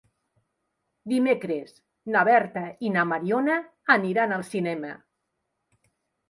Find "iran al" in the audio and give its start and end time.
4.09-4.43